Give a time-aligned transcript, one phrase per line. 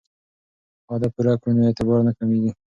[0.83, 2.51] که وعده پوره کړو نو اعتبار نه کمیږي.